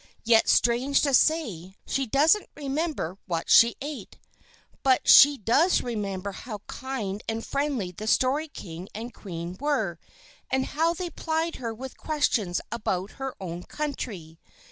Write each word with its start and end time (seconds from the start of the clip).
Yet, 0.23 0.49
strange 0.49 1.03
to 1.03 1.13
say, 1.13 1.75
she 1.85 2.07
doesn't 2.07 2.49
remember 2.55 3.19
what 3.27 3.51
she 3.51 3.75
ate. 3.81 4.17
But 4.81 5.07
she 5.07 5.37
does 5.37 5.83
remember 5.83 6.31
how 6.31 6.61
kind 6.65 7.21
and 7.29 7.45
friendly 7.45 7.91
the 7.91 8.07
Story 8.07 8.47
King 8.47 8.89
and 8.95 9.13
Queen 9.13 9.57
were, 9.59 9.99
and 10.49 10.65
how 10.65 10.95
they 10.95 11.11
plied 11.11 11.57
her 11.57 11.71
with 11.71 11.97
questions 11.97 12.59
about 12.71 13.11
her 13.21 13.35
own 13.39 13.61
country. 13.61 14.39